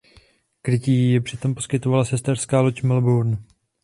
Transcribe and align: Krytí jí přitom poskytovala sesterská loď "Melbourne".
Krytí 0.61 0.91
jí 1.11 1.19
přitom 1.19 1.55
poskytovala 1.55 2.05
sesterská 2.05 2.61
loď 2.61 2.83
"Melbourne". 2.83 3.37